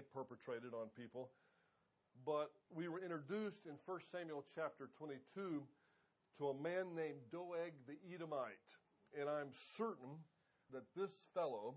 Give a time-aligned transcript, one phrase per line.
[0.00, 1.30] perpetrated on people.
[2.24, 5.62] But we were introduced in 1 Samuel chapter 22
[6.38, 8.68] to a man named Doeg the Edomite.
[9.18, 10.20] And I'm certain
[10.72, 11.74] that this fellow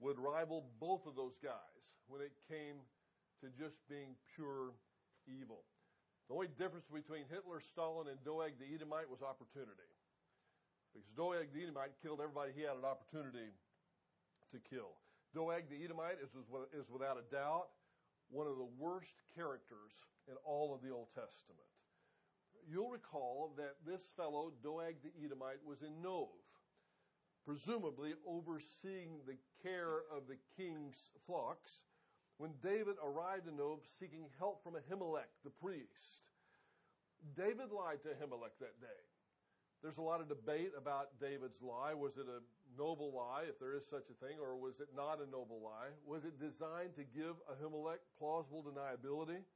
[0.00, 2.76] would rival both of those guys when it came
[3.40, 4.72] to just being pure
[5.28, 5.64] evil.
[6.28, 9.90] The only difference between Hitler, Stalin, and Doeg the Edomite was opportunity.
[10.90, 13.52] Because Doeg the Edomite killed everybody he had an opportunity
[14.50, 14.96] to kill.
[15.34, 16.30] Doeg the Edomite is,
[16.72, 17.68] is without a doubt
[18.30, 19.92] one of the worst characters
[20.28, 21.70] in all of the Old Testament.
[22.68, 26.34] You'll recall that this fellow, Doeg the Edomite, was in Nov,
[27.44, 31.82] presumably overseeing the care of the king's flocks,
[32.38, 36.26] when David arrived in Nov seeking help from Ahimelech, the priest.
[37.36, 39.02] David lied to Ahimelech that day.
[39.86, 41.94] There's a lot of debate about David's lie.
[41.94, 42.42] Was it a
[42.74, 45.94] noble lie, if there is such a thing, or was it not a noble lie?
[46.02, 49.46] Was it designed to give Ahimelech plausible deniability?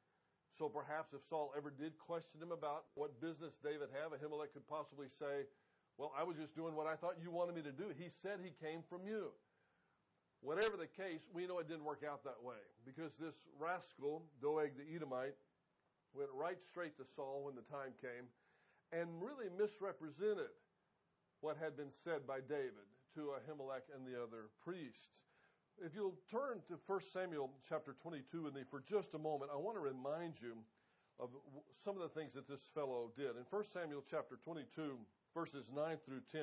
[0.54, 4.70] So perhaps if Saul ever did question him about what business David had, Ahimelech could
[4.70, 5.50] possibly say,
[5.98, 7.90] Well, I was just doing what I thought you wanted me to do.
[7.98, 9.34] He said he came from you.
[10.46, 14.78] Whatever the case, we know it didn't work out that way because this rascal, Doeg
[14.78, 15.34] the Edomite,
[16.14, 18.30] went right straight to Saul when the time came
[18.92, 20.50] and really misrepresented
[21.40, 25.24] what had been said by David to Ahimelech and the other priests.
[25.84, 29.56] If you'll turn to 1 Samuel chapter 22 with me for just a moment, I
[29.56, 30.58] want to remind you
[31.18, 31.30] of
[31.84, 33.36] some of the things that this fellow did.
[33.36, 34.96] In 1 Samuel chapter 22,
[35.34, 36.42] verses 9 through 10,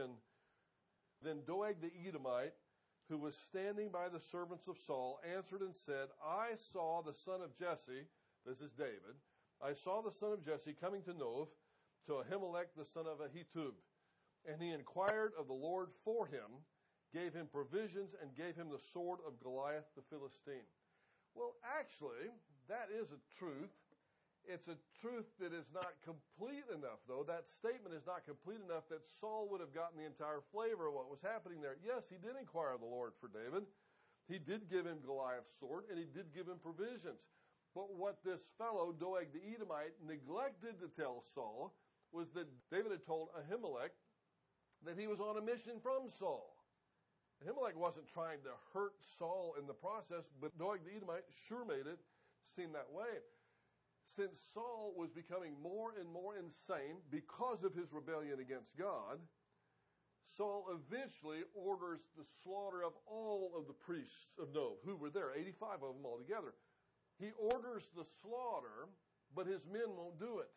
[1.23, 2.53] then Doeg the Edomite,
[3.09, 7.41] who was standing by the servants of Saul, answered and said, I saw the son
[7.41, 8.05] of Jesse,
[8.45, 9.17] this is David,
[9.61, 11.47] I saw the son of Jesse coming to Nov,
[12.07, 13.75] to Ahimelech the son of Ahitub.
[14.47, 16.63] And he inquired of the Lord for him,
[17.13, 20.67] gave him provisions, and gave him the sword of Goliath the Philistine.
[21.35, 22.31] Well, actually,
[22.71, 23.75] that is a truth.
[24.47, 27.27] It's a truth that is not complete enough, though.
[27.27, 30.95] That statement is not complete enough that Saul would have gotten the entire flavor of
[30.95, 31.75] what was happening there.
[31.83, 33.67] Yes, he did inquire of the Lord for David.
[34.31, 37.19] He did give him Goliath's sword, and he did give him provisions.
[37.75, 41.75] But what this fellow, Doeg the Edomite, neglected to tell Saul
[42.11, 43.93] was that David had told Ahimelech
[44.85, 46.53] that he was on a mission from Saul.
[47.43, 51.85] Ahimelech wasn't trying to hurt Saul in the process, but Doeg the Edomite sure made
[51.85, 51.99] it
[52.55, 53.21] seem that way.
[54.15, 59.19] Since Saul was becoming more and more insane because of his rebellion against God,
[60.25, 65.35] Saul eventually orders the slaughter of all of the priests of Nov, who were there,
[65.35, 66.53] 85 of them altogether.
[67.19, 68.89] He orders the slaughter,
[69.35, 70.49] but his men won't do it.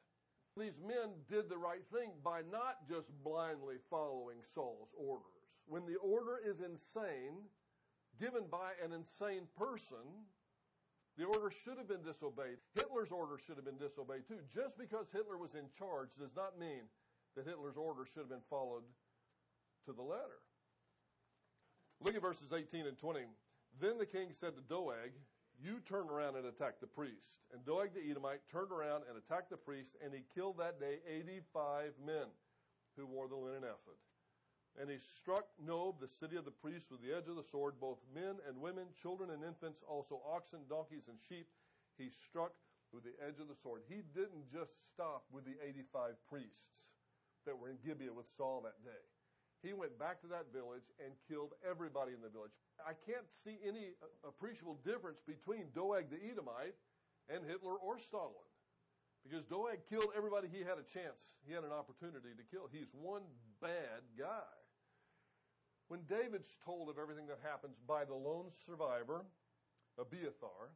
[0.57, 5.25] These men did the right thing by not just blindly following Saul's orders.
[5.67, 7.47] When the order is insane,
[8.19, 10.27] given by an insane person,
[11.17, 12.59] the order should have been disobeyed.
[12.75, 14.41] Hitler's order should have been disobeyed too.
[14.53, 16.91] Just because Hitler was in charge does not mean
[17.37, 18.83] that Hitler's order should have been followed
[19.87, 20.43] to the letter.
[22.01, 23.21] Look at verses 18 and 20.
[23.81, 25.13] Then the king said to Doeg,
[25.63, 27.45] you turn around and attack the priest.
[27.53, 30.99] And Doeg the Edomite turned around and attacked the priest, and he killed that day
[31.07, 32.27] 85 men
[32.97, 34.01] who wore the linen ephod.
[34.81, 37.75] And he struck Nob, the city of the priests, with the edge of the sword,
[37.81, 41.49] both men and women, children and infants, also oxen, donkeys, and sheep.
[41.99, 42.53] He struck
[42.93, 43.83] with the edge of the sword.
[43.89, 46.87] He didn't just stop with the 85 priests
[47.47, 49.05] that were in Gibeah with Saul that day.
[49.63, 52.57] He went back to that village and killed everybody in the village.
[52.81, 53.93] I can't see any
[54.25, 56.77] appreciable difference between Doeg the Edomite
[57.29, 58.49] and Hitler or Stalin.
[59.21, 62.73] Because Doeg killed everybody he had a chance, he had an opportunity to kill.
[62.73, 63.29] He's one
[63.61, 64.49] bad guy.
[65.89, 69.27] When David's told of everything that happens by the lone survivor,
[69.99, 70.73] Abiathar,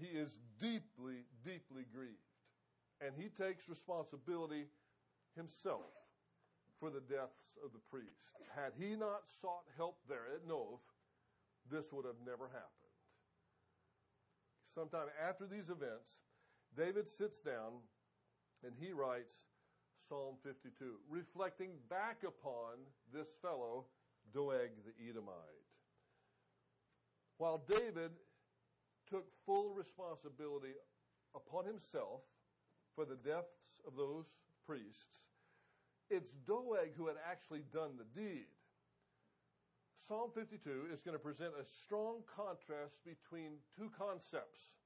[0.00, 2.26] he is deeply, deeply grieved.
[3.00, 4.66] And he takes responsibility
[5.36, 6.01] himself
[6.82, 8.26] for the deaths of the priests.
[8.56, 10.80] Had he not sought help there at Nov,
[11.70, 12.90] this would have never happened.
[14.74, 16.18] Sometime after these events,
[16.76, 17.86] David sits down
[18.64, 19.46] and he writes
[20.08, 22.82] Psalm 52, reflecting back upon
[23.14, 23.86] this fellow,
[24.34, 25.36] Doeg the Edomite.
[27.38, 28.10] While David
[29.08, 30.74] took full responsibility
[31.36, 32.22] upon himself
[32.96, 34.26] for the deaths of those
[34.66, 35.20] priests,
[36.12, 38.46] it's Doeg who had actually done the deed.
[39.96, 44.76] Psalm 52 is going to present a strong contrast between two concepts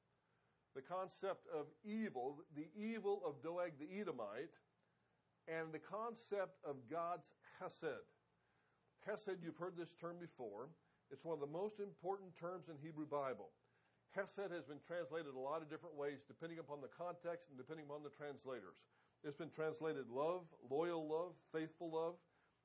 [0.75, 4.52] the concept of evil, the evil of Doeg the Edomite,
[5.49, 8.05] and the concept of God's chesed,
[9.06, 10.69] Hesed, you've heard this term before.
[11.14, 13.55] It's one of the most important terms in Hebrew Bible.
[14.11, 17.87] Hesed has been translated a lot of different ways depending upon the context and depending
[17.87, 18.82] upon the translators.
[19.26, 22.14] It's been translated love, loyal love, faithful love.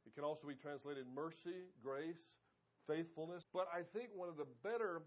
[0.06, 2.38] It can also be translated mercy, grace,
[2.86, 3.48] faithfulness.
[3.52, 5.02] But I think one of the better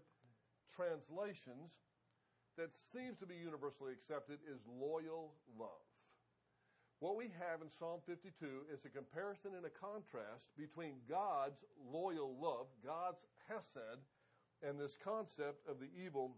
[0.67, 1.71] translations
[2.57, 5.87] that seems to be universally accepted is loyal love.
[6.99, 12.35] What we have in Psalm 52 is a comparison and a contrast between God's loyal
[12.35, 14.03] love, God's hesed,
[14.59, 16.35] and this concept of the evil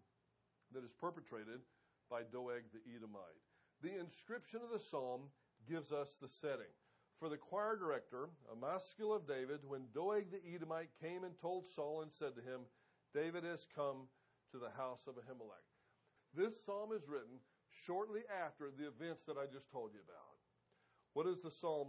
[0.73, 1.65] that is perpetrated
[2.09, 3.41] by Doeg the Edomite.
[3.81, 5.21] The inscription of the psalm
[5.69, 6.73] gives us the setting.
[7.19, 11.67] For the choir director, a Maskil of David, when Doeg the Edomite came and told
[11.67, 12.61] Saul and said to him,
[13.13, 14.07] David has come
[14.51, 15.65] to the house of Ahimelech.
[16.35, 17.39] This psalm is written
[17.85, 20.37] shortly after the events that I just told you about.
[21.13, 21.87] What does the psalm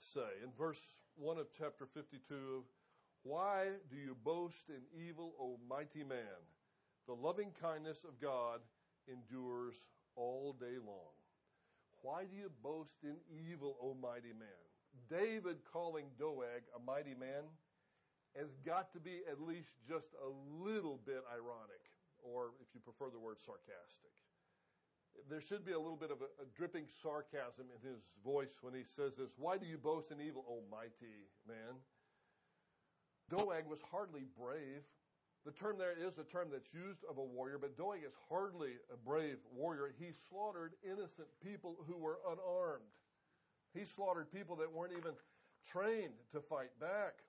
[0.00, 0.42] say?
[0.42, 0.80] In verse
[1.16, 2.64] 1 of chapter 52, Of
[3.22, 6.38] why do you boast in evil, O mighty man?
[7.06, 8.60] The loving kindness of God
[9.08, 9.74] endures
[10.16, 11.14] all day long.
[12.02, 14.62] Why do you boast in evil, O mighty man?
[15.10, 17.44] David calling Doeg a mighty man
[18.36, 20.30] has got to be at least just a
[20.64, 21.84] little bit ironic,
[22.20, 24.12] or if you prefer the word sarcastic
[25.28, 28.74] there should be a little bit of a, a, dripping sarcasm in his voice when
[28.74, 31.80] he says this Why do you boast in evil, O mighty man?
[33.30, 34.84] Doeg was hardly brave.
[35.46, 38.72] The term there is a term that's used of a warrior, but Doeg is hardly
[38.92, 39.94] a brave warrior.
[39.96, 42.90] He slaughtered innocent people who were unarmed.
[43.72, 45.12] He slaughtered people that weren't even
[45.70, 47.22] trained to fight back.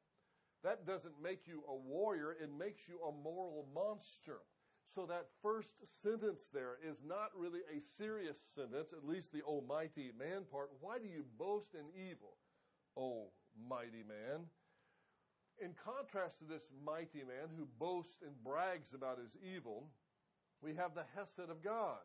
[0.63, 4.39] That doesn't make you a warrior, it makes you a moral monster.
[4.87, 5.69] So that first
[6.01, 10.71] sentence there is not really a serious sentence, at least the almighty man part.
[10.81, 12.37] Why do you boast in evil,
[12.97, 13.27] O
[13.69, 14.47] mighty man?
[15.59, 19.87] In contrast to this mighty man who boasts and brags about his evil,
[20.61, 21.97] we have the Hesed of God.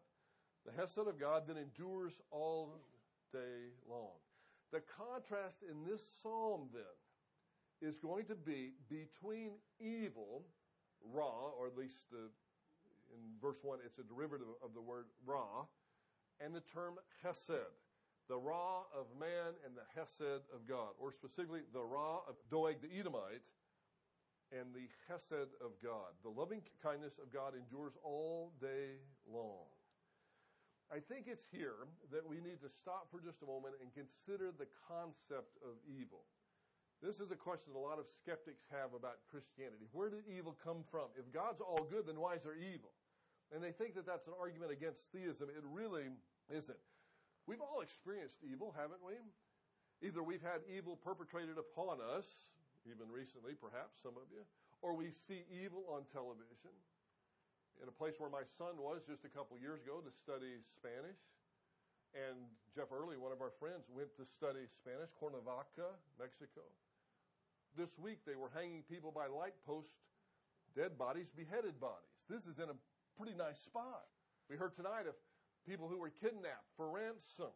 [0.64, 2.74] The Hesed of God that endures all
[3.32, 4.16] day long.
[4.72, 10.44] The contrast in this psalm then is going to be between evil,
[11.12, 12.30] Ra, or at least the
[13.12, 15.66] in verse 1, it's a derivative of the word ra,
[16.40, 17.81] and the term hesed,
[18.32, 22.80] the ra of man and the hesed of God, or specifically the ra of Doeg
[22.80, 23.44] the Edomite
[24.48, 26.16] and the hesed of God.
[26.24, 29.68] The loving kindness of God endures all day long.
[30.88, 34.48] I think it's here that we need to stop for just a moment and consider
[34.48, 36.24] the concept of evil.
[37.04, 39.92] This is a question a lot of skeptics have about Christianity.
[39.92, 41.12] Where did evil come from?
[41.20, 42.96] If God's all good, then why is there evil?
[43.52, 45.52] And they think that that's an argument against theism.
[45.52, 46.08] It really
[46.48, 46.80] isn't.
[47.46, 49.18] We've all experienced evil, haven't we?
[50.02, 52.26] Either we've had evil perpetrated upon us,
[52.86, 54.42] even recently, perhaps some of you,
[54.82, 56.74] or we see evil on television.
[57.82, 61.18] In a place where my son was just a couple years ago to study Spanish,
[62.14, 62.36] and
[62.76, 66.62] Jeff Early, one of our friends, went to study Spanish, Cuernavaca, Mexico.
[67.72, 69.96] This week they were hanging people by light posts,
[70.76, 72.12] dead bodies, beheaded bodies.
[72.28, 72.76] This is in a
[73.16, 74.04] pretty nice spot.
[74.50, 75.16] We heard tonight of
[75.68, 77.52] people who were kidnapped for ransom.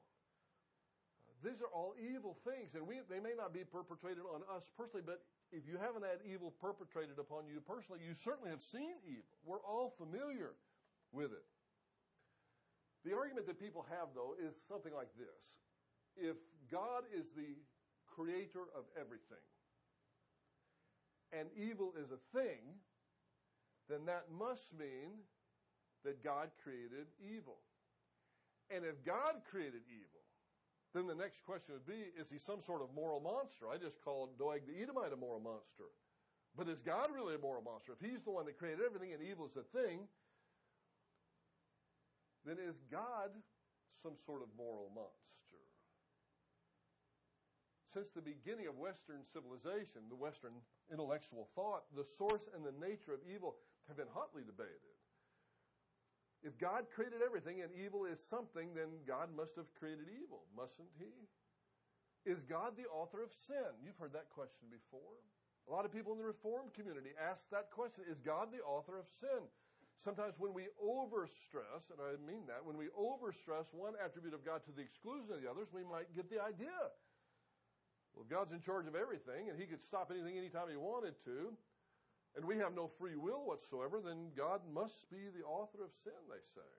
[1.44, 5.04] These are all evil things, and we, they may not be perpetrated on us personally,
[5.04, 5.20] but
[5.52, 9.36] if you haven't had evil perpetrated upon you personally, you certainly have seen evil.
[9.44, 10.56] We're all familiar
[11.12, 11.46] with it.
[13.04, 15.44] The argument that people have, though, is something like this
[16.16, 16.36] If
[16.72, 17.54] God is the
[18.08, 19.44] creator of everything,
[21.32, 22.80] and evil is a thing,
[23.88, 25.22] then that must mean
[26.04, 27.58] that God created evil.
[28.70, 30.22] And if God created evil,
[30.94, 33.66] then the next question would be is he some sort of moral monster?
[33.68, 35.92] I just called Doeg the Edomite a moral monster.
[36.56, 37.92] But is God really a moral monster?
[37.92, 40.08] If he's the one that created everything and evil is a thing,
[42.46, 43.30] then is God
[44.02, 45.26] some sort of moral monster?
[47.92, 50.52] Since the beginning of Western civilization, the Western
[50.92, 53.56] intellectual thought, the source and the nature of evil
[53.88, 54.95] have been hotly debated.
[56.46, 60.94] If God created everything and evil is something, then God must have created evil, mustn't
[60.94, 61.10] He?
[62.22, 63.74] Is God the author of sin?
[63.82, 65.18] You've heard that question before.
[65.66, 68.94] A lot of people in the Reformed community ask that question Is God the author
[68.94, 69.42] of sin?
[69.98, 74.62] Sometimes when we overstress, and I mean that, when we overstress one attribute of God
[74.70, 76.94] to the exclusion of the others, we might get the idea.
[78.14, 81.18] Well, if God's in charge of everything and He could stop anything anytime He wanted
[81.26, 81.58] to,
[82.36, 86.20] and we have no free will whatsoever, then God must be the author of sin,
[86.28, 86.72] they say.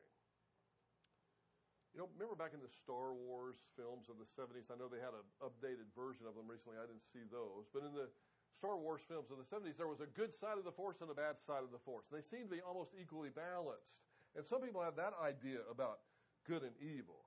[1.97, 4.69] You know, remember back in the Star Wars films of the 70s?
[4.69, 6.77] I know they had an updated version of them recently.
[6.77, 7.65] I didn't see those.
[7.73, 8.05] But in the
[8.53, 11.09] Star Wars films of the 70s, there was a good side of the force and
[11.09, 12.05] a bad side of the force.
[12.13, 13.97] They seem to be almost equally balanced.
[14.37, 16.05] And some people have that idea about
[16.45, 17.25] good and evil.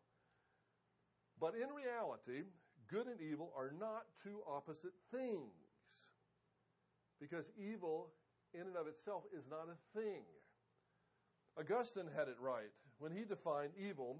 [1.42, 2.46] But in reality,
[2.86, 5.50] good and evil are not two opposite things.
[7.18, 8.14] Because evil,
[8.54, 10.22] in and of itself, is not a thing.
[11.58, 14.18] Augustine had it right when he defined evil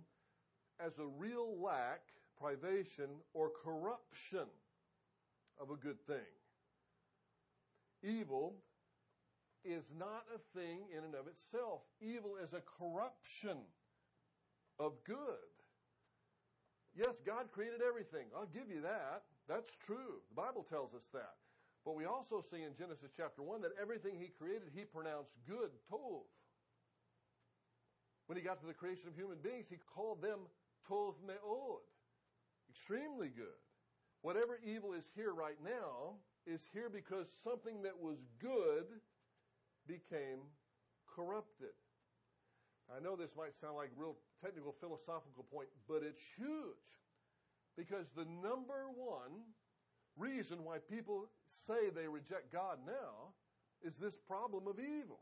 [0.85, 2.01] as a real lack,
[2.39, 4.47] privation, or corruption
[5.61, 6.31] of a good thing.
[8.03, 8.55] Evil
[9.65, 11.83] is not a thing in and of itself.
[12.01, 13.59] Evil is a corruption
[14.79, 15.53] of good.
[16.97, 18.27] Yes, God created everything.
[18.35, 19.23] I'll give you that.
[19.49, 20.23] That's true.
[20.31, 21.37] The Bible tells us that.
[21.91, 25.75] But we also see in Genesis chapter 1 that everything He created, He pronounced good,
[25.91, 26.23] tov.
[28.29, 30.47] When He got to the creation of human beings, He called them
[30.89, 31.83] tov me'od,
[32.71, 33.59] extremely good.
[34.23, 36.15] Whatever evil is here right now
[36.47, 38.87] is here because something that was good
[39.89, 40.47] became
[41.13, 41.75] corrupted.
[42.87, 46.87] I know this might sound like a real technical philosophical point, but it's huge.
[47.77, 49.43] Because the number one
[50.17, 53.33] reason why people say they reject God now
[53.83, 55.21] is this problem of evil.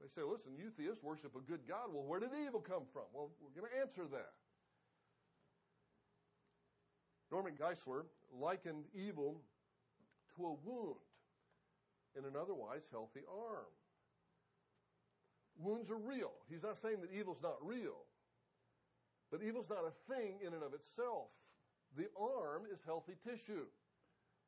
[0.00, 1.88] They say, listen, you theists worship a good God.
[1.92, 3.04] Well, where did evil come from?
[3.12, 4.32] Well, we're going to answer that.
[7.32, 9.40] Norman Geisler likened evil
[10.36, 10.96] to a wound
[12.16, 13.72] in an otherwise healthy arm.
[15.58, 16.32] Wounds are real.
[16.50, 18.04] He's not saying that evil's not real.
[19.30, 21.28] But evil's not a thing in and of itself.
[21.96, 23.66] The arm is healthy tissue.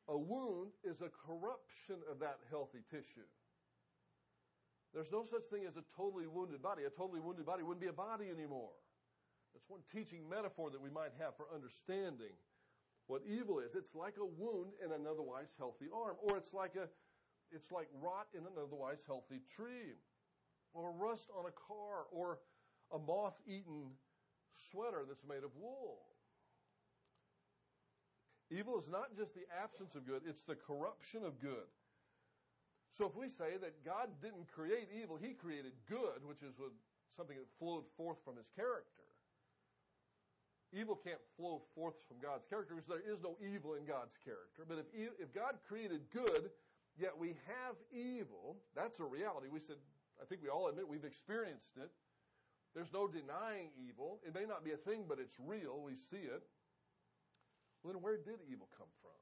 [0.09, 3.29] A wound is a corruption of that healthy tissue.
[4.95, 6.85] There's no such thing as a totally wounded body.
[6.85, 8.73] A totally wounded body wouldn't be a body anymore.
[9.53, 12.33] That's one teaching metaphor that we might have for understanding
[13.07, 13.75] what evil is.
[13.75, 16.89] It's like a wound in an otherwise healthy arm, or it's like a
[17.51, 19.97] it's like rot in an otherwise healthy tree,
[20.75, 22.41] or rust on a car, or
[22.93, 23.93] a moth-eaten
[24.53, 26.05] sweater that's made of wool.
[28.51, 31.69] Evil is not just the absence of good, it's the corruption of good.
[32.91, 36.57] So if we say that God didn't create evil, He created good, which is
[37.17, 39.05] something that flowed forth from His character,
[40.73, 44.65] evil can't flow forth from God's character because there is no evil in God's character.
[44.69, 46.49] But if, if God created good,
[46.97, 49.49] yet we have evil, that's a reality.
[49.53, 49.77] We said,
[50.21, 51.91] I think we all admit we've experienced it.
[52.75, 54.21] There's no denying evil.
[54.27, 55.81] It may not be a thing, but it's real.
[55.85, 56.43] We see it.
[57.83, 59.17] Well, then where did evil come from?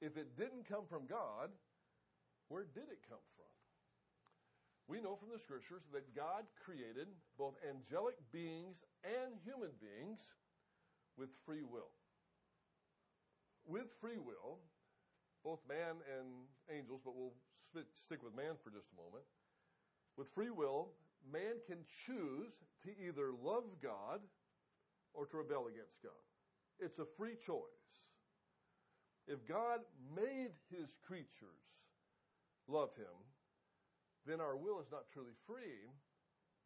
[0.00, 1.50] If it didn't come from God,
[2.48, 3.48] where did it come from?
[4.88, 7.06] We know from the scriptures that God created
[7.38, 10.20] both angelic beings and human beings
[11.16, 11.94] with free will.
[13.64, 14.58] With free will,
[15.44, 17.32] both man and angels, but we'll
[17.94, 19.24] stick with man for just a moment.
[20.18, 20.90] With free will,
[21.30, 24.20] man can choose to either love God
[25.14, 26.31] or to rebel against God.
[26.82, 27.62] It's a free choice.
[29.28, 29.80] If God
[30.16, 31.62] made his creatures
[32.66, 33.14] love him,
[34.26, 35.86] then our will is not truly free,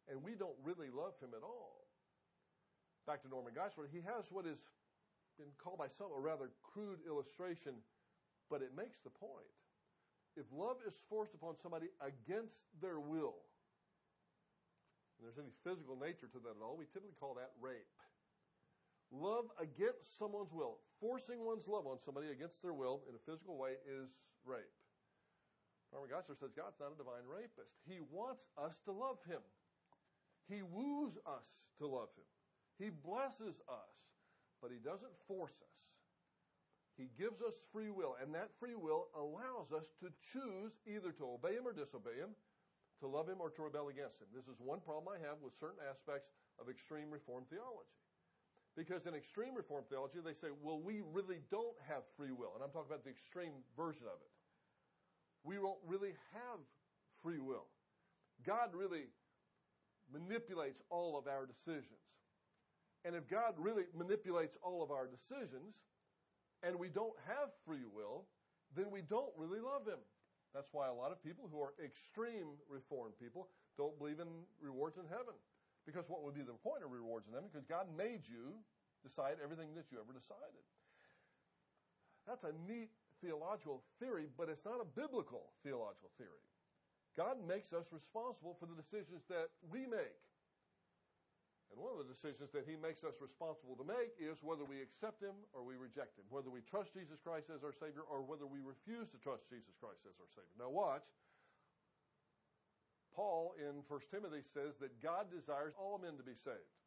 [0.09, 1.87] and we don't really love him at all
[3.07, 4.59] back to Norman Geisler, he has what has
[5.39, 7.79] been called by some a rather crude illustration,
[8.51, 9.47] but it makes the point.
[10.35, 13.47] If love is forced upon somebody against their will,
[15.17, 17.89] and there's any physical nature to that at all, we typically call that rape.
[19.11, 23.57] Love against someone's will, forcing one's love on somebody against their will in a physical
[23.57, 24.09] way is
[24.43, 24.75] rape.
[25.93, 27.79] Norman Geisler says God's not a divine rapist.
[27.87, 29.39] He wants us to love him.
[30.49, 31.47] He woos us
[31.79, 32.27] to love him.
[32.77, 33.93] He blesses us,
[34.61, 35.81] but He doesn't force us.
[36.97, 41.37] He gives us free will, and that free will allows us to choose either to
[41.37, 42.33] obey Him or disobey Him,
[43.01, 44.29] to love Him or to rebel against Him.
[44.33, 47.97] This is one problem I have with certain aspects of extreme Reformed theology.
[48.77, 52.53] Because in extreme Reformed theology, they say, well, we really don't have free will.
[52.53, 54.29] And I'm talking about the extreme version of it.
[55.43, 56.61] We don't really have
[57.23, 57.65] free will.
[58.45, 59.09] God really
[60.13, 62.05] manipulates all of our decisions.
[63.03, 65.73] And if God really manipulates all of our decisions
[66.61, 68.25] and we don't have free will,
[68.75, 69.99] then we don't really love Him.
[70.53, 74.27] That's why a lot of people who are extreme reformed people don't believe in
[74.61, 75.33] rewards in heaven.
[75.87, 77.47] Because what would be the point of rewards in heaven?
[77.47, 78.59] Because God made you
[79.07, 80.67] decide everything that you ever decided.
[82.27, 82.91] That's a neat
[83.23, 86.43] theological theory, but it's not a biblical theological theory.
[87.15, 90.19] God makes us responsible for the decisions that we make.
[91.71, 94.83] And one of the decisions that he makes us responsible to make is whether we
[94.83, 98.23] accept him or we reject him, whether we trust Jesus Christ as our Savior or
[98.23, 100.55] whether we refuse to trust Jesus Christ as our Savior.
[100.59, 101.07] Now, watch.
[103.17, 106.77] Paul in 1 Timothy says that God desires all men to be saved.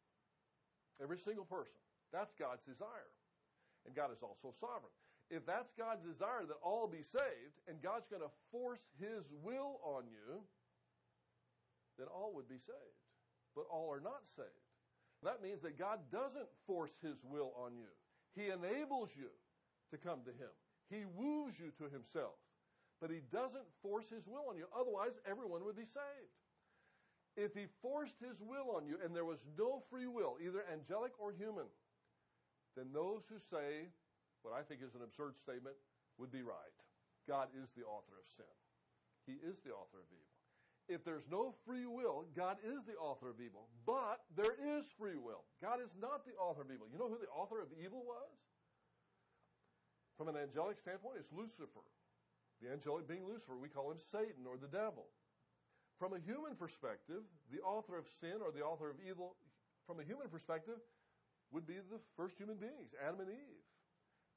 [1.03, 1.75] Every single person.
[2.15, 3.11] That's God's desire.
[3.85, 4.95] And God is also sovereign.
[5.27, 9.79] If that's God's desire that all be saved, and God's going to force His will
[9.83, 10.39] on you,
[11.99, 12.99] then all would be saved.
[13.55, 14.67] But all are not saved.
[15.23, 17.91] That means that God doesn't force His will on you.
[18.35, 19.31] He enables you
[19.91, 20.51] to come to Him.
[20.89, 22.39] He woos you to Himself.
[23.01, 24.69] But He doesn't force His will on you.
[24.77, 26.37] Otherwise, everyone would be saved.
[27.35, 31.11] If He forced His will on you and there was no free will, either angelic
[31.17, 31.65] or human,
[32.77, 33.89] then those who say
[34.43, 35.75] what I think is an absurd statement
[36.17, 36.77] would be right.
[37.27, 38.53] God is the author of sin.
[39.25, 40.33] He is the author of evil.
[40.89, 43.69] If there's no free will, God is the author of evil.
[43.85, 45.45] But there is free will.
[45.61, 46.89] God is not the author of evil.
[46.91, 48.33] You know who the author of evil was?
[50.17, 51.85] From an angelic standpoint, it's Lucifer.
[52.61, 55.09] The angelic being Lucifer, we call him Satan or the devil.
[55.97, 59.35] From a human perspective, the author of sin or the author of evil,
[59.85, 60.77] from a human perspective,
[61.51, 63.65] would be the first human beings, Adam and Eve.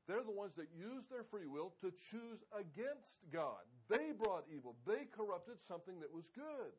[0.06, 3.64] They're the ones that used their free will to choose against God.
[3.88, 4.76] They brought evil.
[4.86, 6.72] They corrupted something that was good.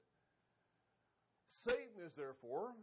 [1.64, 2.76] Satan is therefore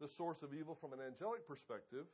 [0.00, 2.04] the source of evil from an angelic perspective,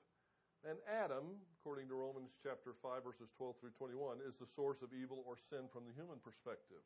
[0.67, 4.91] and Adam, according to Romans chapter 5 verses 12 through 21, is the source of
[4.91, 6.83] evil or sin from the human perspective.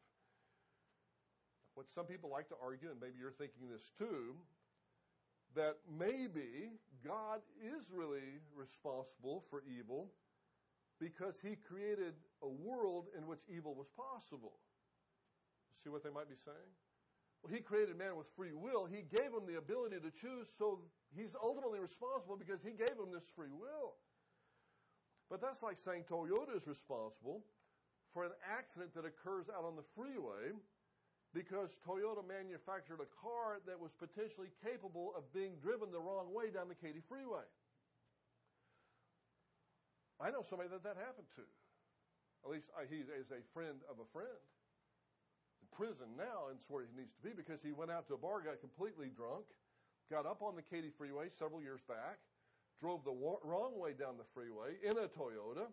[1.74, 4.36] What some people like to argue, and maybe you're thinking this too,
[5.56, 10.12] that maybe God is really responsible for evil
[11.00, 14.60] because he created a world in which evil was possible.
[15.82, 16.72] See what they might be saying?
[17.42, 18.86] Well, he created man with free will.
[18.86, 20.78] He gave him the ability to choose, so
[21.16, 23.96] he's ultimately responsible because he gave him this free will.
[25.30, 27.44] But that's like saying Toyota is responsible
[28.12, 30.52] for an accident that occurs out on the freeway
[31.32, 36.52] because Toyota manufactured a car that was potentially capable of being driven the wrong way
[36.52, 37.48] down the Katy freeway.
[40.20, 41.44] I know somebody that that happened to.
[42.44, 44.42] At least he is a friend of a friend.
[45.64, 48.14] In prison now, and it's where he needs to be because he went out to
[48.14, 49.48] a bar, got completely drunk,
[50.12, 52.20] got up on the Katy freeway several years back,
[52.84, 55.72] drove the wrong way down the freeway in a Toyota,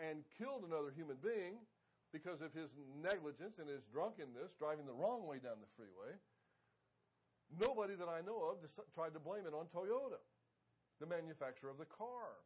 [0.00, 1.60] and killed another human being
[2.08, 6.16] because of his negligence and his drunkenness, driving the wrong way down the freeway.
[7.60, 8.64] Nobody that I know of
[8.96, 10.16] tried to blame it on Toyota,
[10.98, 12.40] the manufacturer of the car.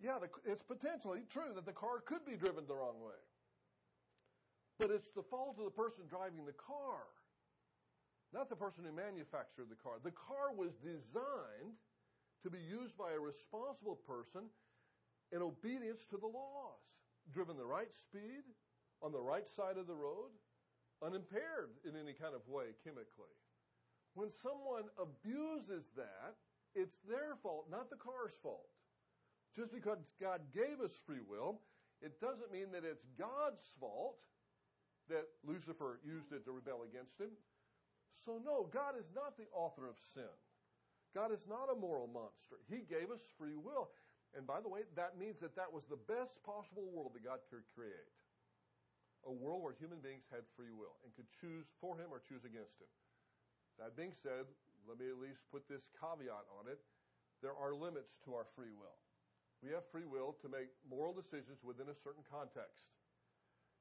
[0.00, 3.20] Yeah, it's potentially true that the car could be driven the wrong way.
[4.78, 7.04] But it's the fault of the person driving the car,
[8.32, 9.98] not the person who manufactured the car.
[10.02, 11.78] The car was designed
[12.42, 14.48] to be used by a responsible person
[15.32, 16.82] in obedience to the laws
[17.32, 18.42] driven the right speed,
[19.02, 20.30] on the right side of the road,
[21.02, 23.32] unimpaired in any kind of way chemically.
[24.14, 26.36] When someone abuses that,
[26.74, 28.68] it's their fault, not the car's fault.
[29.56, 31.60] Just because God gave us free will,
[32.02, 34.18] it doesn't mean that it's God's fault
[35.08, 37.30] that Lucifer used it to rebel against him.
[38.10, 40.34] So, no, God is not the author of sin.
[41.14, 42.62] God is not a moral monster.
[42.70, 43.90] He gave us free will.
[44.36, 47.42] And by the way, that means that that was the best possible world that God
[47.50, 48.14] could create.
[49.26, 52.46] A world where human beings had free will and could choose for him or choose
[52.46, 52.88] against him.
[53.82, 54.46] That being said,
[54.86, 56.78] let me at least put this caveat on it.
[57.42, 58.96] There are limits to our free will.
[59.60, 62.96] We have free will to make moral decisions within a certain context.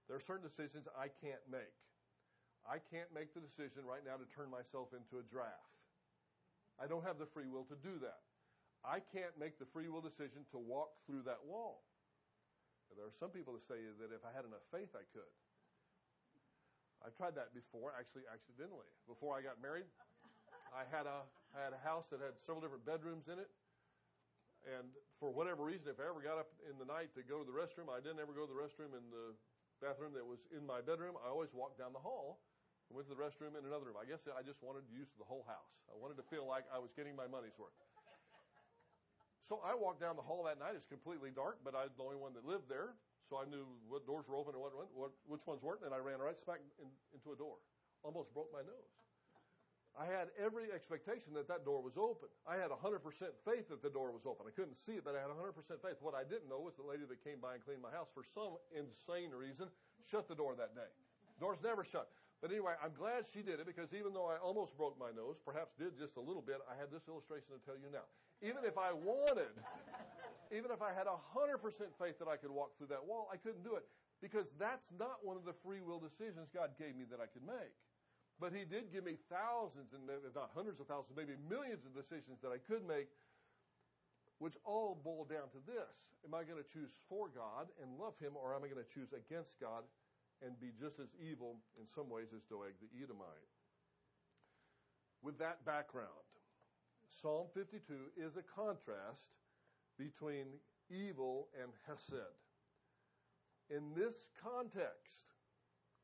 [0.07, 1.75] There are certain decisions I can't make.
[2.69, 5.73] I can't make the decision right now to turn myself into a giraffe.
[6.77, 8.21] I don't have the free will to do that.
[8.85, 11.81] I can't make the free will decision to walk through that wall.
[12.87, 15.33] And there are some people that say that if I had enough faith, I could.
[17.01, 18.87] I've tried that before, actually, accidentally.
[19.09, 19.89] Before I got married,
[20.69, 21.25] I had a
[21.57, 23.49] I had a house that had several different bedrooms in it.
[24.69, 27.47] And for whatever reason, if I ever got up in the night to go to
[27.47, 29.33] the restroom, I didn't ever go to the restroom in the
[29.81, 31.17] bathroom that was in my bedroom.
[31.25, 32.43] I always walked down the hall
[32.89, 34.01] and went to the restroom in another room.
[34.01, 35.69] I guess I just wanted use the whole house.
[35.85, 37.77] I wanted to feel like I was getting my money's worth.
[39.45, 40.77] So I walked down the hall that night.
[40.77, 42.97] It's completely dark, but I was the only one that lived there.
[43.29, 46.01] So I knew what doors were open and what, what which ones weren't, and I
[46.01, 47.61] ran right smack in, into a door.
[48.01, 48.93] Almost broke my nose.
[49.97, 52.29] I had every expectation that that door was open.
[52.45, 53.01] I had 100%
[53.41, 54.45] faith that the door was open.
[54.45, 55.97] I couldn't see it, but I had 100% faith.
[56.01, 58.21] What I didn't know was the lady that came by and cleaned my house, for
[58.21, 59.67] some insane reason,
[60.05, 60.89] shut the door that day.
[61.41, 62.09] Doors never shut.
[62.39, 65.35] But anyway, I'm glad she did it because even though I almost broke my nose,
[65.43, 68.07] perhaps did just a little bit, I have this illustration to tell you now.
[68.39, 69.51] Even if I wanted,
[70.55, 71.59] even if I had 100%
[71.99, 73.83] faith that I could walk through that wall, I couldn't do it
[74.23, 77.43] because that's not one of the free will decisions God gave me that I could
[77.43, 77.75] make.
[78.39, 81.91] But He did give me thousands, and if not hundreds of thousands, maybe millions of
[81.91, 83.11] decisions that I could make,
[84.39, 88.15] which all boil down to this Am I going to choose for God and love
[88.19, 89.83] Him, or am I going to choose against God
[90.45, 93.49] and be just as evil in some ways as Doeg the Edomite?
[95.21, 96.07] With that background,
[97.09, 97.81] Psalm 52
[98.15, 99.35] is a contrast
[99.97, 100.45] between
[100.89, 102.37] evil and Hesed.
[103.69, 105.33] In this context,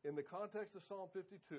[0.03, 1.55] in the context of Psalm 52,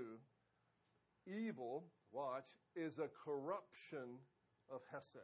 [1.26, 4.20] evil, watch, is a corruption
[4.70, 5.16] of Hesed.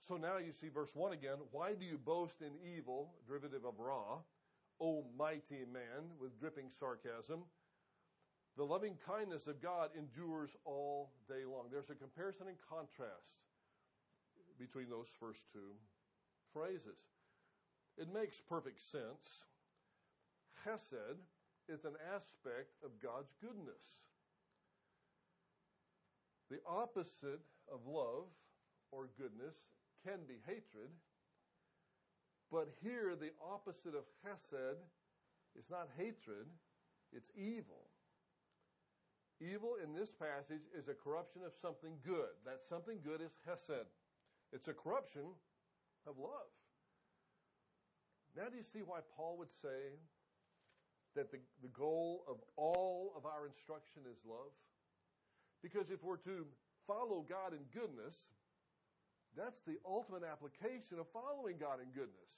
[0.00, 1.38] So now you see verse 1 again.
[1.52, 4.18] Why do you boast in evil, derivative of Ra,
[4.80, 7.44] O mighty man, with dripping sarcasm?
[8.56, 11.66] The loving kindness of God endures all day long.
[11.70, 13.36] There's a comparison and contrast
[14.58, 15.76] between those first two
[16.52, 16.98] phrases.
[17.98, 19.44] It makes perfect sense.
[20.64, 21.20] Hesed
[21.68, 23.84] is an aspect of God's goodness.
[26.50, 28.28] The opposite of love
[28.92, 29.56] or goodness
[30.06, 30.90] can be hatred,
[32.50, 34.78] but here the opposite of hesed
[35.58, 36.46] is not hatred,
[37.12, 37.90] it's evil.
[39.40, 42.32] Evil in this passage is a corruption of something good.
[42.44, 43.86] That something good is hesed.
[44.52, 45.24] It's a corruption
[46.06, 46.52] of love.
[48.36, 49.96] Now, do you see why Paul would say
[51.14, 54.52] that the, the goal of all of our instruction is love?
[55.62, 56.46] Because if we're to
[56.86, 58.16] follow God in goodness,
[59.36, 62.32] that's the ultimate application of following God in goodness,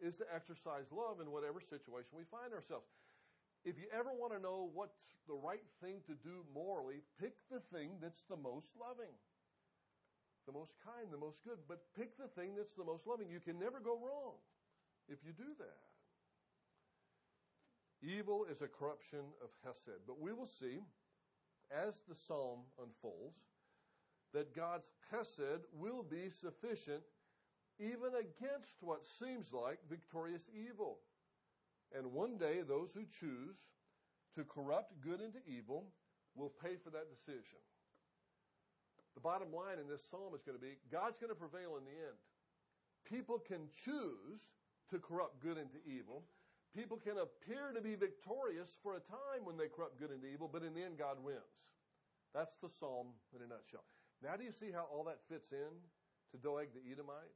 [0.00, 2.88] is to exercise love in whatever situation we find ourselves.
[3.64, 4.96] If you ever want to know what's
[5.28, 9.12] the right thing to do morally, pick the thing that's the most loving,
[10.46, 13.28] the most kind, the most good, but pick the thing that's the most loving.
[13.28, 14.40] You can never go wrong
[15.08, 15.84] if you do that.
[18.00, 20.80] Evil is a corruption of Hesed, but we will see
[21.68, 23.44] as the psalm unfolds
[24.32, 27.02] that God's Hesed will be sufficient
[27.78, 30.98] even against what seems like victorious evil.
[31.96, 33.56] And one day, those who choose
[34.36, 35.86] to corrupt good into evil
[36.36, 37.58] will pay for that decision.
[39.14, 41.84] The bottom line in this psalm is going to be God's going to prevail in
[41.84, 42.18] the end.
[43.08, 44.54] People can choose
[44.90, 46.22] to corrupt good into evil.
[46.76, 50.46] People can appear to be victorious for a time when they corrupt good into evil,
[50.46, 51.66] but in the end, God wins.
[52.32, 53.82] That's the psalm in a nutshell.
[54.22, 55.72] Now, do you see how all that fits in
[56.32, 57.32] to Doeg the Edomite?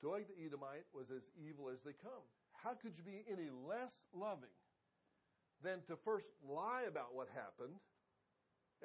[0.00, 2.22] Doeg the Edomite was as evil as they come.
[2.52, 4.54] How could you be any less loving
[5.62, 7.80] than to first lie about what happened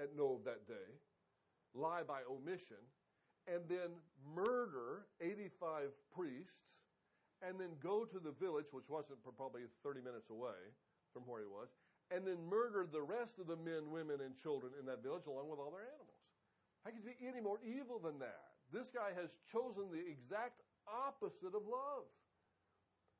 [0.01, 0.89] at Nob that day,
[1.73, 2.81] lie by omission,
[3.47, 3.99] and then
[4.33, 6.71] murder 85 priests,
[7.41, 10.75] and then go to the village, which wasn't probably 30 minutes away
[11.13, 11.69] from where he was,
[12.11, 15.49] and then murder the rest of the men, women, and children in that village along
[15.49, 16.18] with all their animals?
[16.83, 18.55] How could you be any more evil than that?
[18.71, 22.07] This guy has chosen the exact opposite of love.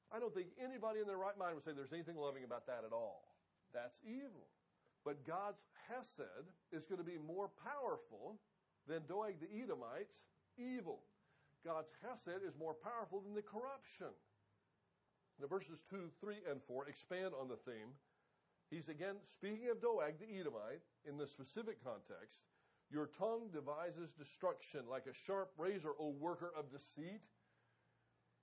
[0.10, 2.82] I don't think anybody in their right mind would say there's anything loving about that
[2.86, 3.36] at all.
[3.74, 4.50] That's evil.
[5.06, 8.40] But God's Hesed is going to be more powerful
[8.88, 10.26] than Doeg the Edomite's
[10.58, 11.06] evil.
[11.66, 14.14] God's Hesed is more powerful than the corruption.
[15.40, 17.96] Now, verses 2, 3, and 4 expand on the theme.
[18.70, 22.44] He's again speaking of Doeg the Edomite in the specific context.
[22.92, 27.22] Your tongue devises destruction like a sharp razor, O worker of deceit.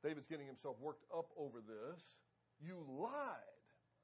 [0.04, 2.00] David's getting himself worked up over this.
[2.60, 3.56] You lied.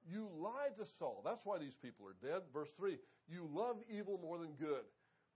[0.05, 1.23] You lied to Saul.
[1.25, 2.43] That's why these people are dead.
[2.53, 4.83] Verse 3 You love evil more than good.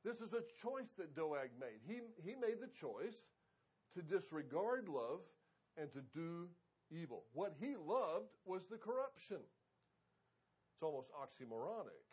[0.05, 1.81] This is a choice that Doeg made.
[1.87, 3.27] He, he made the choice
[3.95, 5.21] to disregard love
[5.77, 6.49] and to do
[6.91, 7.25] evil.
[7.33, 9.39] What he loved was the corruption.
[10.75, 12.06] It's almost oxymoronic.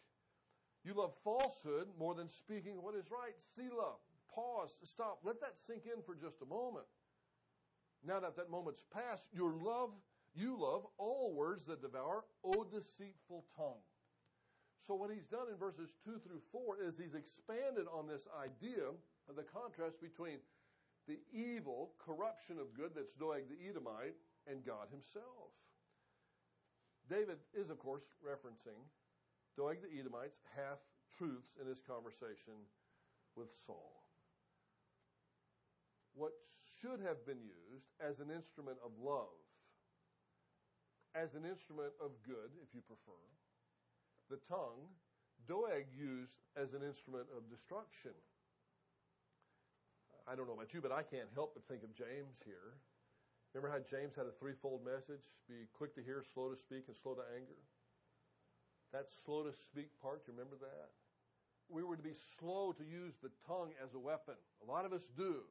[0.83, 3.35] You love falsehood more than speaking what is right.
[3.55, 3.95] Selah.
[4.33, 4.77] Pause.
[4.83, 5.19] Stop.
[5.23, 6.85] Let that sink in for just a moment.
[8.05, 9.91] Now that that moment's passed, your love,
[10.35, 13.83] you love all words that devour, O deceitful tongue.
[14.77, 18.91] So what he's done in verses 2 through 4 is he's expanded on this idea
[19.29, 20.39] of the contrast between
[21.07, 24.15] the evil corruption of good that's Doeg the Edomite
[24.47, 25.55] and God himself.
[27.09, 28.79] David is, of course, referencing
[29.55, 30.79] Doeg the Edomite's half
[31.17, 32.57] truths in his conversation
[33.35, 34.03] with Saul.
[36.13, 36.33] What
[36.79, 39.33] should have been used as an instrument of love,
[41.15, 43.21] as an instrument of good, if you prefer,
[44.29, 44.89] the tongue,
[45.47, 48.15] Doeg used as an instrument of destruction.
[50.27, 52.79] I don't know about you, but I can't help but think of James here.
[53.53, 55.29] Remember how James had a threefold message?
[55.47, 57.59] Be quick to hear, slow to speak, and slow to anger.
[58.93, 60.93] That slow to speak part, you remember that?
[61.67, 64.37] We were to be slow to use the tongue as a weapon.
[64.61, 65.41] A lot of us do.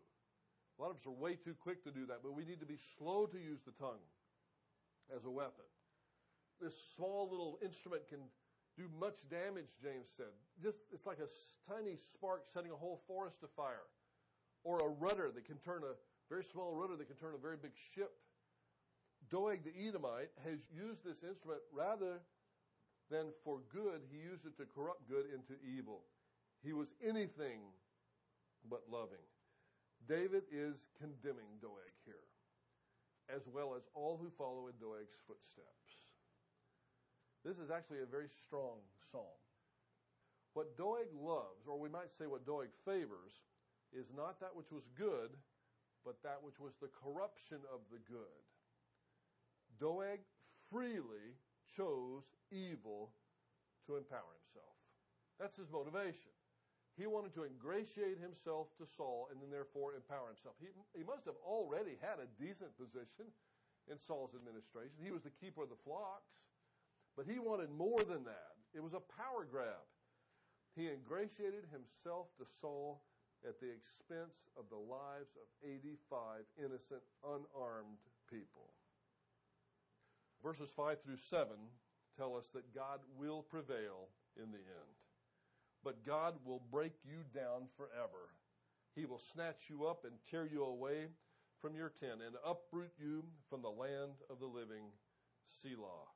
[0.78, 2.66] A lot of us are way too quick to do that, but we need to
[2.66, 4.02] be slow to use the tongue
[5.14, 5.66] as a weapon.
[6.60, 8.20] This small little instrument can
[8.78, 10.32] do much damage, James said.
[10.62, 11.28] Just it's like a
[11.68, 13.90] tiny spark setting a whole forest afire
[14.64, 15.98] or a rudder that can turn a
[16.30, 18.12] very small rudder that can turn a very big ship.
[19.30, 22.22] Doeg the Edomite has used this instrument rather
[23.12, 26.00] than for good, he used it to corrupt good into evil.
[26.64, 27.60] He was anything
[28.68, 29.28] but loving.
[30.08, 32.26] David is condemning Doeg here,
[33.28, 36.00] as well as all who follow in Doeg's footsteps.
[37.44, 39.38] This is actually a very strong psalm.
[40.54, 43.44] What Doeg loves, or we might say what Doeg favors,
[43.92, 45.36] is not that which was good,
[46.04, 48.42] but that which was the corruption of the good.
[49.78, 50.20] Doeg
[50.70, 51.36] freely
[51.76, 53.10] chose evil
[53.86, 54.76] to empower himself.
[55.40, 56.30] That's his motivation.
[56.96, 60.54] He wanted to ingratiate himself to Saul and then therefore empower himself.
[60.60, 63.32] He, he must have already had a decent position
[63.88, 65.00] in Saul's administration.
[65.00, 66.44] He was the keeper of the flocks,
[67.16, 68.60] but he wanted more than that.
[68.76, 69.82] It was a power grab.
[70.76, 73.02] He ingratiated himself to Saul
[73.42, 78.72] at the expense of the lives of 85 innocent, unarmed people.
[80.42, 81.46] Verses 5 through 7
[82.16, 84.92] tell us that God will prevail in the end.
[85.84, 88.30] But God will break you down forever.
[88.94, 91.06] He will snatch you up and tear you away
[91.60, 94.84] from your tent and uproot you from the land of the living,
[95.48, 96.10] Selah.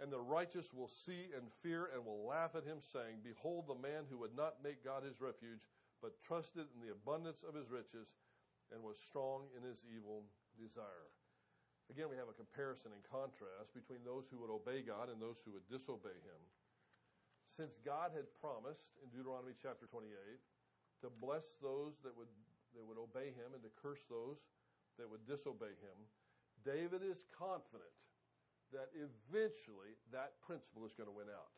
[0.00, 3.74] And the righteous will see and fear and will laugh at him, saying, Behold, the
[3.74, 5.68] man who would not make God his refuge,
[6.00, 8.08] but trusted in the abundance of his riches
[8.72, 10.24] and was strong in his evil
[10.58, 11.12] desire.
[11.90, 15.42] Again, we have a comparison and contrast between those who would obey God and those
[15.42, 16.40] who would disobey him.
[17.50, 20.06] Since God had promised in Deuteronomy chapter 28
[21.02, 22.30] to bless those that would,
[22.78, 24.38] that would obey him and to curse those
[25.02, 25.98] that would disobey him,
[26.62, 27.90] David is confident
[28.70, 31.50] that eventually that principle is going to win out.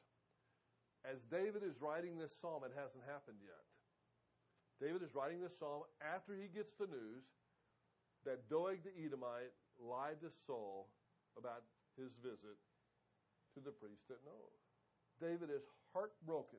[1.05, 3.68] As David is writing this psalm, it hasn't happened yet.
[4.81, 7.29] David is writing this psalm after he gets the news
[8.25, 10.88] that Doeg the Edomite lied to Saul
[11.37, 11.62] about
[11.99, 12.57] his visit
[13.55, 14.53] to the priest at Nob.
[15.21, 16.59] David is heartbroken.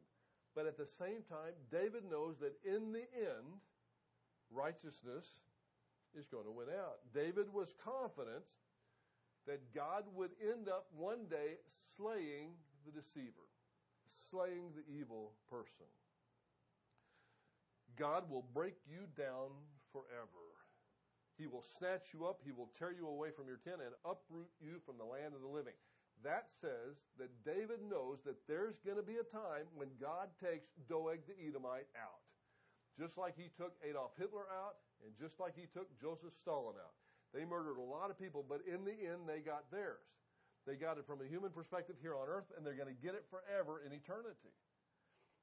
[0.56, 3.58] But at the same time, David knows that in the end,
[4.52, 5.26] righteousness
[6.14, 7.02] is going to win out.
[7.14, 8.46] David was confident
[9.48, 11.58] that God would end up one day
[11.98, 12.54] slaying
[12.86, 13.50] the deceiver,
[14.30, 15.90] slaying the evil person.
[17.98, 19.50] God will break you down
[19.92, 20.53] forever.
[21.38, 24.50] He will snatch you up, He will tear you away from your tent, and uproot
[24.62, 25.74] you from the land of the living.
[26.22, 30.70] That says that David knows that there's going to be a time when God takes
[30.88, 32.22] Doeg the Edomite out.
[32.96, 36.94] Just like he took Adolf Hitler out, and just like he took Joseph Stalin out.
[37.34, 40.06] They murdered a lot of people, but in the end, they got theirs.
[40.66, 43.16] They got it from a human perspective here on earth, and they're going to get
[43.16, 44.54] it forever in eternity.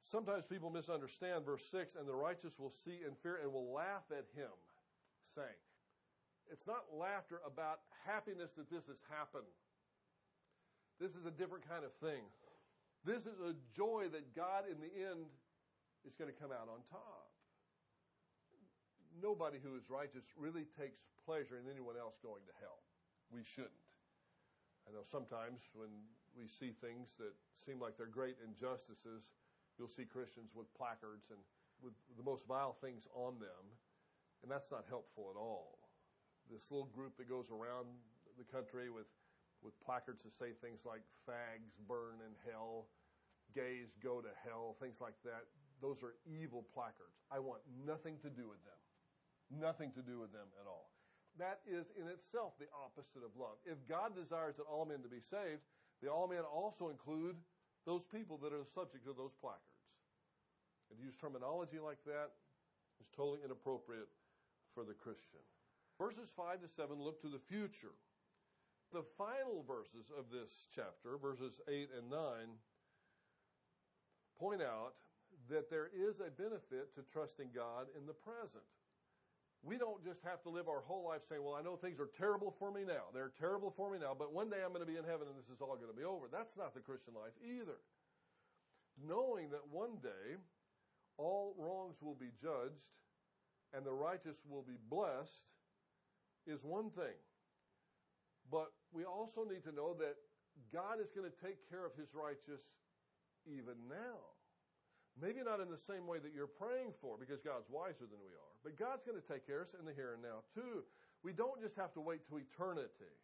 [0.02, 4.04] Sometimes people misunderstand verse 6 and the righteous will see and fear and will laugh
[4.10, 4.48] at him,
[5.34, 5.60] saying,
[6.50, 9.48] It's not laughter about happiness that this has happened.
[10.98, 12.26] This is a different kind of thing.
[13.06, 15.30] This is a joy that God, in the end,
[16.04, 17.32] is going to come out on top.
[19.22, 22.84] Nobody who is righteous really takes pleasure in anyone else going to hell.
[23.32, 23.88] We shouldn't.
[24.88, 25.90] I know sometimes when
[26.36, 29.32] we see things that seem like they're great injustices,
[29.78, 31.40] you'll see Christians with placards and
[31.82, 33.64] with the most vile things on them,
[34.42, 35.79] and that's not helpful at all.
[36.50, 37.86] This little group that goes around
[38.34, 39.06] the country with,
[39.62, 42.90] with placards that say things like fags burn in hell,
[43.54, 45.46] gays go to hell, things like that,
[45.78, 47.22] those are evil placards.
[47.30, 48.80] I want nothing to do with them.
[49.50, 50.90] Nothing to do with them at all.
[51.38, 53.56] That is in itself the opposite of love.
[53.64, 55.62] If God desires that all men to be saved,
[56.02, 57.36] the all men also include
[57.86, 59.86] those people that are subject to those placards.
[60.90, 62.34] And to use terminology like that
[63.00, 64.10] is totally inappropriate
[64.74, 65.40] for the Christian.
[66.00, 67.92] Verses 5 to 7 look to the future.
[68.90, 72.18] The final verses of this chapter, verses 8 and 9,
[74.40, 74.96] point out
[75.50, 78.64] that there is a benefit to trusting God in the present.
[79.62, 82.08] We don't just have to live our whole life saying, Well, I know things are
[82.16, 83.12] terrible for me now.
[83.12, 85.36] They're terrible for me now, but one day I'm going to be in heaven and
[85.36, 86.32] this is all going to be over.
[86.32, 87.76] That's not the Christian life either.
[88.96, 90.36] knowing that one day
[91.16, 92.88] all wrongs will be judged
[93.72, 95.46] and the righteous will be blessed
[96.46, 97.16] is one thing.
[98.50, 100.16] But we also need to know that
[100.72, 102.62] God is going to take care of his righteous
[103.46, 104.18] even now.
[105.18, 108.32] Maybe not in the same way that you're praying for because God's wiser than we
[108.32, 110.86] are, but God's going to take care of us in the here and now too.
[111.22, 113.14] We don't just have to wait to eternity.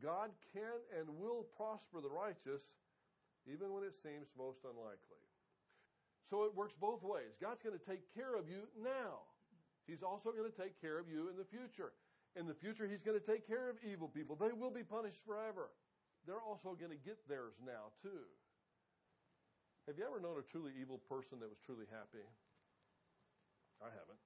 [0.00, 2.62] God can and will prosper the righteous
[3.46, 5.22] even when it seems most unlikely.
[6.26, 7.38] So it works both ways.
[7.40, 9.22] God's going to take care of you now.
[9.86, 11.94] He's also going to take care of you in the future.
[12.36, 14.36] In the future, He's going to take care of evil people.
[14.36, 15.72] They will be punished forever.
[16.28, 18.28] They're also going to get theirs now, too.
[19.88, 22.26] Have you ever known a truly evil person that was truly happy?
[23.78, 24.18] I haven't.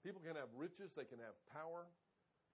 [0.00, 1.90] People can have riches, they can have power,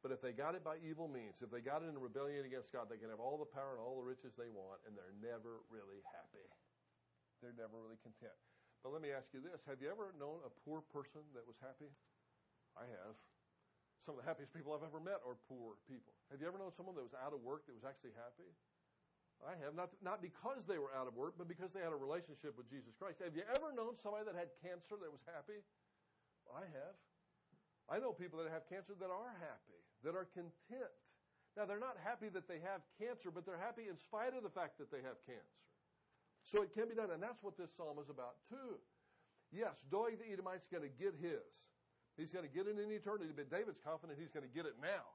[0.03, 2.75] but if they got it by evil means, if they got it in rebellion against
[2.75, 5.17] God, they can have all the power and all the riches they want, and they're
[5.23, 6.45] never really happy.
[7.41, 8.37] They're never really content.
[8.83, 11.57] But let me ask you this Have you ever known a poor person that was
[11.61, 11.89] happy?
[12.77, 13.17] I have.
[14.05, 16.13] Some of the happiest people I've ever met are poor people.
[16.29, 18.53] Have you ever known someone that was out of work that was actually happy?
[19.41, 19.73] I have.
[19.73, 22.69] Not, not because they were out of work, but because they had a relationship with
[22.69, 23.25] Jesus Christ.
[23.25, 25.65] Have you ever known somebody that had cancer that was happy?
[26.53, 26.95] I have.
[27.89, 30.93] I know people that have cancer that are happy, that are content.
[31.57, 34.53] Now, they're not happy that they have cancer, but they're happy in spite of the
[34.53, 35.65] fact that they have cancer.
[36.45, 38.77] So it can be done, and that's what this psalm is about, too.
[39.53, 41.45] Yes, Doeg the Edomite's going to get his.
[42.17, 44.79] He's going to get it in eternity, but David's confident he's going to get it
[44.81, 45.07] now,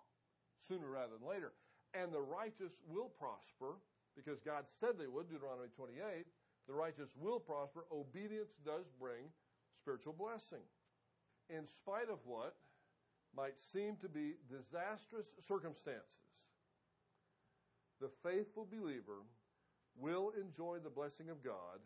[0.60, 1.54] sooner rather than later.
[1.94, 3.80] And the righteous will prosper
[4.16, 6.28] because God said they would, Deuteronomy 28.
[6.68, 7.86] The righteous will prosper.
[7.92, 9.32] Obedience does bring
[9.80, 10.64] spiritual blessing.
[11.50, 12.56] In spite of what
[13.36, 16.30] might seem to be disastrous circumstances,
[18.02, 19.24] the faithful believer
[19.98, 21.80] will enjoy the blessing of God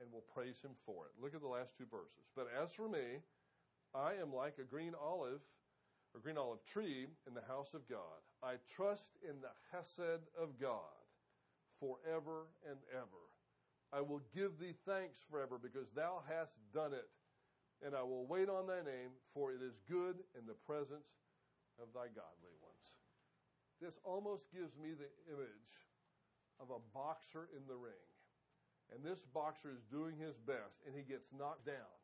[0.00, 1.12] and will praise Him for it.
[1.22, 2.30] Look at the last two verses.
[2.36, 3.20] But as for me,
[3.94, 5.40] I am like a green olive
[6.14, 8.20] or green olive tree in the house of God.
[8.42, 10.96] I trust in the Hesed of God
[11.78, 13.24] forever and ever.
[13.92, 17.08] I will give thee thanks forever because thou hast done it.
[17.84, 21.10] And I will wait on thy name, for it is good in the presence
[21.82, 22.86] of thy godly ones.
[23.82, 25.74] This almost gives me the image
[26.60, 28.06] of a boxer in the ring.
[28.94, 32.01] And this boxer is doing his best, and he gets knocked down.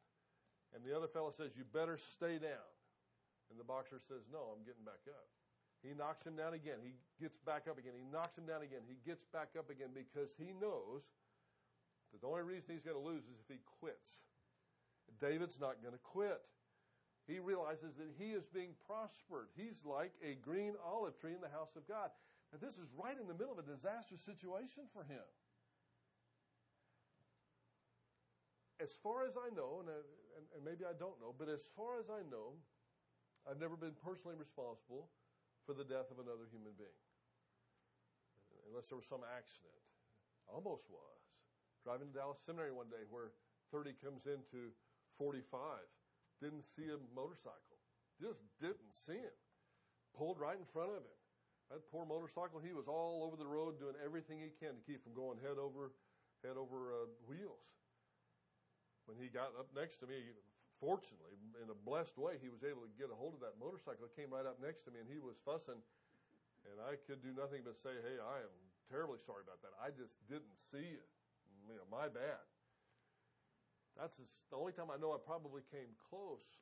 [0.75, 2.69] And the other fellow says, You better stay down.
[3.51, 5.29] And the boxer says, No, I'm getting back up.
[5.83, 6.83] He knocks him down again.
[6.83, 7.95] He gets back up again.
[7.95, 8.83] He knocks him down again.
[8.85, 11.07] He gets back up again because he knows
[12.11, 14.27] that the only reason he's going to lose is if he quits.
[15.23, 16.43] David's not going to quit.
[17.29, 19.49] He realizes that he is being prospered.
[19.55, 22.11] He's like a green olive tree in the house of God.
[22.53, 25.25] And this is right in the middle of a disastrous situation for him.
[28.79, 31.99] As far as I know, and, and, and, maybe I don't know, but as far
[31.99, 32.55] as I know,
[33.43, 35.11] I've never been personally responsible
[35.67, 37.03] for the death of another human being.
[38.71, 39.83] Unless there was some accident.
[40.47, 41.21] Almost was.
[41.83, 43.35] Driving to Dallas Seminary one day where
[43.73, 44.73] 30 comes into
[45.19, 45.43] 45.
[46.39, 47.81] Didn't see a motorcycle.
[48.21, 49.39] Just didn't see him.
[50.15, 51.19] Pulled right in front of him.
[51.73, 55.05] That poor motorcycle, he was all over the road doing everything he can to keep
[55.05, 55.93] from going head over,
[56.41, 57.69] head over uh, wheels
[59.09, 60.21] when he got up next to me,
[60.77, 64.05] fortunately, in a blessed way, he was able to get a hold of that motorcycle.
[64.05, 65.81] It came right up next to me, and he was fussing.
[66.69, 68.55] And I could do nothing but say, "Hey, I am
[68.93, 69.73] terribly sorry about that.
[69.81, 71.09] I just didn't see it.
[71.65, 72.45] You know, my bad."
[73.97, 76.61] That's the only time I know I probably came close.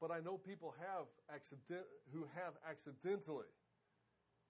[0.00, 3.52] But I know people have accident who have accidentally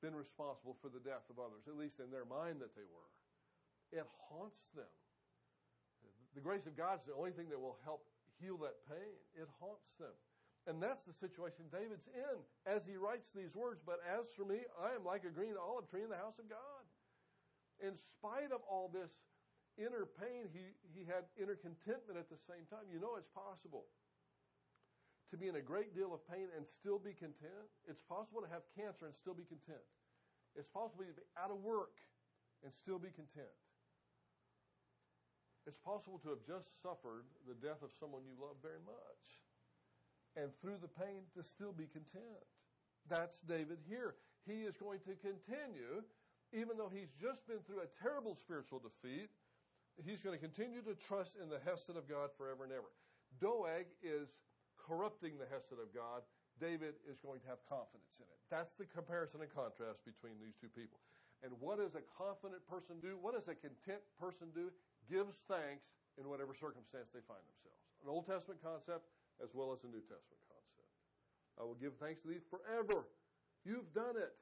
[0.00, 3.10] been responsible for the death of others, at least in their mind that they were.
[3.90, 4.88] It haunts them.
[6.34, 8.06] The grace of God is the only thing that will help
[8.38, 9.14] heal that pain.
[9.34, 10.14] It haunts them.
[10.68, 12.36] And that's the situation David's in
[12.68, 13.80] as he writes these words.
[13.84, 16.48] But as for me, I am like a green olive tree in the house of
[16.48, 16.84] God.
[17.80, 19.24] In spite of all this
[19.80, 22.84] inner pain, he, he had inner contentment at the same time.
[22.92, 23.88] You know, it's possible
[25.32, 27.70] to be in a great deal of pain and still be content.
[27.88, 29.82] It's possible to have cancer and still be content.
[30.59, 31.96] It's possible to be out of work
[32.61, 33.55] and still be content.
[35.66, 39.24] It's possible to have just suffered the death of someone you love very much,
[40.36, 42.46] and through the pain to still be content.
[43.08, 44.14] That's David here.
[44.46, 46.00] He is going to continue,
[46.52, 49.28] even though he's just been through a terrible spiritual defeat,
[50.00, 52.88] he's going to continue to trust in the Hesed of God forever and ever.
[53.38, 54.40] Doeg is
[54.80, 56.24] corrupting the Hesed of God.
[56.58, 58.40] David is going to have confidence in it.
[58.48, 61.00] That's the comparison and contrast between these two people.
[61.40, 63.16] And what does a confident person do?
[63.16, 64.68] What does a content person do?
[65.11, 67.82] Gives thanks in whatever circumstance they find themselves.
[68.00, 69.11] An Old Testament concept
[69.42, 70.90] as well as a New Testament concept.
[71.58, 73.11] I will give thanks to thee forever.
[73.66, 74.32] You've done it.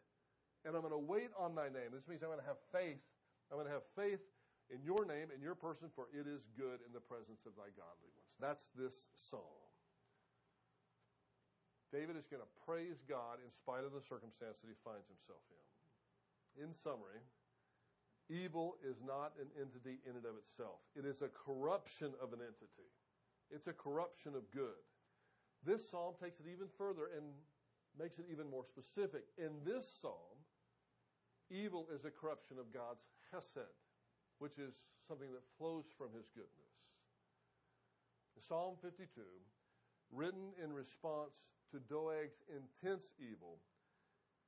[0.67, 1.95] And I'm going to wait on thy name.
[1.95, 3.01] This means I'm going to have faith.
[3.49, 4.21] I'm going to have faith
[4.69, 7.73] in your name, in your person, for it is good in the presence of thy
[7.73, 8.37] godly ones.
[8.37, 9.65] That's this psalm.
[11.89, 15.41] David is going to praise God in spite of the circumstance that he finds himself
[15.49, 16.69] in.
[16.69, 17.25] In summary,
[18.31, 22.41] evil is not an entity in and of itself, it is a corruption of an
[22.41, 22.89] entity,
[23.51, 24.85] it's a corruption of good.
[25.65, 27.25] This psalm takes it even further and
[27.99, 29.25] makes it even more specific.
[29.37, 30.39] In this psalm,
[31.51, 33.03] evil is a corruption of God's
[33.33, 33.75] hesed,
[34.39, 34.75] which is
[35.07, 36.69] something that flows from his goodness.
[38.39, 39.21] Psalm 52,
[40.13, 43.59] written in response to Doeg's intense evil,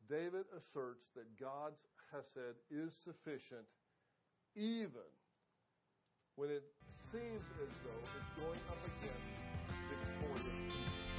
[0.08, 1.82] David asserts that God's
[2.12, 3.66] hesed is sufficient
[4.56, 5.08] even
[6.36, 6.64] when it
[7.10, 9.46] seems as though it's going up against
[9.88, 11.09] victorious